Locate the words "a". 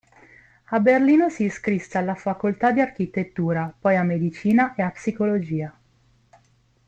0.65-0.79, 3.97-4.01, 4.81-4.89